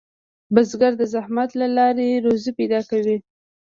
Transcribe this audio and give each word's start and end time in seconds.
بزګر 0.53 0.93
د 0.97 1.03
زحمت 1.13 1.49
له 1.61 1.67
لارې 1.77 2.07
روزي 2.25 2.51
پیدا 2.59 2.79
کوي 2.89 3.17